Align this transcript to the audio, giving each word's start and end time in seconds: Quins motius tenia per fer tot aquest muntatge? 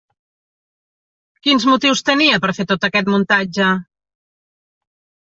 Quins 1.47 1.67
motius 1.71 2.01
tenia 2.07 2.39
per 2.45 2.53
fer 2.61 2.65
tot 2.71 2.87
aquest 2.89 3.13
muntatge? 3.17 3.69